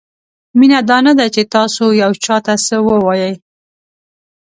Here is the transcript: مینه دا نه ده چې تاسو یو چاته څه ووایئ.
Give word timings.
مینه 0.57 0.79
دا 0.89 0.97
نه 1.07 1.13
ده 1.19 1.25
چې 1.35 1.41
تاسو 1.55 1.83
یو 2.01 2.11
چاته 2.23 2.53
څه 2.65 2.75
ووایئ. 2.87 3.33